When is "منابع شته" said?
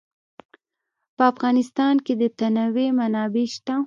2.99-3.75